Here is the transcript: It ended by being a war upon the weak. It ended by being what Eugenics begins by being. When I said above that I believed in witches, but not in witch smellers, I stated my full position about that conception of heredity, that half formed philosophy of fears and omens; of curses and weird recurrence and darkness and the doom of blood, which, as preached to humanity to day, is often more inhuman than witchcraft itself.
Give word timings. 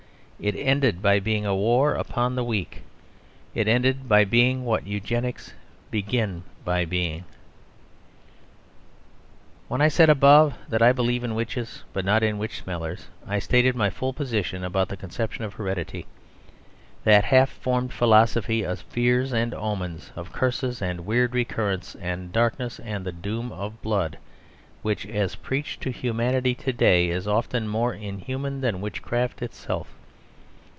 It 0.43 0.55
ended 0.55 1.03
by 1.03 1.19
being 1.19 1.45
a 1.45 1.55
war 1.55 1.93
upon 1.93 2.33
the 2.33 2.43
weak. 2.43 2.81
It 3.53 3.67
ended 3.67 4.09
by 4.09 4.25
being 4.25 4.65
what 4.65 4.87
Eugenics 4.87 5.53
begins 5.91 6.41
by 6.65 6.83
being. 6.83 7.25
When 9.67 9.81
I 9.81 9.87
said 9.87 10.09
above 10.09 10.57
that 10.67 10.81
I 10.81 10.93
believed 10.93 11.23
in 11.25 11.35
witches, 11.35 11.83
but 11.93 12.03
not 12.03 12.23
in 12.23 12.39
witch 12.39 12.63
smellers, 12.63 13.05
I 13.27 13.37
stated 13.37 13.75
my 13.75 13.91
full 13.91 14.13
position 14.13 14.63
about 14.63 14.89
that 14.89 14.97
conception 14.97 15.43
of 15.43 15.53
heredity, 15.53 16.07
that 17.03 17.25
half 17.25 17.51
formed 17.51 17.93
philosophy 17.93 18.63
of 18.65 18.81
fears 18.81 19.31
and 19.31 19.53
omens; 19.53 20.09
of 20.15 20.33
curses 20.33 20.81
and 20.81 21.05
weird 21.05 21.35
recurrence 21.35 21.93
and 22.01 22.31
darkness 22.31 22.79
and 22.79 23.05
the 23.05 23.11
doom 23.11 23.51
of 23.51 23.79
blood, 23.83 24.17
which, 24.81 25.05
as 25.05 25.35
preached 25.35 25.81
to 25.81 25.91
humanity 25.91 26.55
to 26.55 26.73
day, 26.73 27.09
is 27.11 27.27
often 27.27 27.67
more 27.67 27.93
inhuman 27.93 28.61
than 28.61 28.81
witchcraft 28.81 29.43
itself. 29.43 29.87